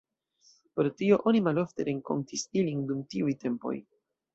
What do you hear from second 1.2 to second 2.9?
oni malofte renkontis ilin